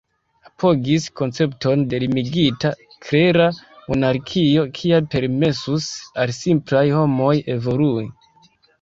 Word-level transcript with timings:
Apogis 0.49 1.03
koncepton 1.19 1.83
de 1.91 1.99
limigita, 2.03 2.71
klera 3.09 3.47
monarkio, 3.67 4.67
kia 4.81 5.05
permesus 5.15 5.93
al 6.25 6.37
simplaj 6.43 6.87
homoj 7.01 7.33
evolui. 7.59 8.13